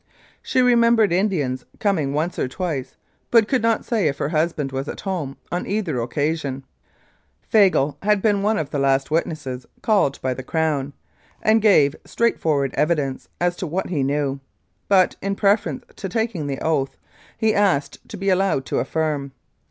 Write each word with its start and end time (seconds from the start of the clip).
She 0.41 0.63
remembered 0.63 1.11
Indians 1.13 1.63
coming 1.77 2.11
once 2.11 2.39
or 2.39 2.47
twice, 2.47 2.95
but 3.29 3.47
could 3.47 3.61
not 3.61 3.85
say 3.85 4.07
if 4.07 4.17
her 4.17 4.29
husband 4.29 4.71
was 4.71 4.87
at 4.87 5.01
home 5.01 5.37
on 5.51 5.67
either 5.67 6.01
occasion. 6.01 6.63
Fagle 7.53 7.97
had 8.01 8.19
been 8.19 8.41
one 8.41 8.57
of 8.57 8.71
the 8.71 8.79
last 8.79 9.11
witnesses 9.11 9.67
called 9.83 10.19
by 10.19 10.33
the 10.33 10.41
Crown, 10.41 10.93
and 11.43 11.61
gave 11.61 11.95
straightforward 12.03 12.73
evidence 12.73 13.29
as 13.39 13.55
to 13.57 13.67
what 13.67 13.89
he 13.89 14.01
knew, 14.01 14.39
but 14.87 15.17
in 15.21 15.35
preference 15.35 15.85
to 15.97 16.09
taking 16.09 16.47
the 16.47 16.61
oath 16.65 16.97
he 17.37 17.53
asked 17.53 17.99
to 18.09 18.17
be 18.17 18.29
allowed 18.31 18.65
to 18.65 18.79
affirm. 18.79 19.33